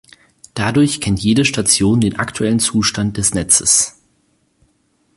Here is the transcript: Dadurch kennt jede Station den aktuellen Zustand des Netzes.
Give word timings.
Dadurch 0.55 0.99
kennt 0.99 1.19
jede 1.19 1.45
Station 1.45 2.01
den 2.01 2.15
aktuellen 2.17 2.57
Zustand 2.59 3.17
des 3.17 3.35
Netzes. 3.35 4.01